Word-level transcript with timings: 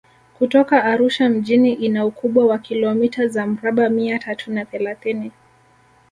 Kutoka 0.37 0.83
Arusha 0.83 1.29
mjini 1.29 1.73
ina 1.73 2.05
ukubwa 2.05 2.45
wa 2.45 2.57
kilometa 2.57 3.27
za 3.27 3.45
mraba 3.47 3.89
mia 3.89 4.19
tatu 4.19 4.51
na 4.51 4.65
thelathini 4.65 5.31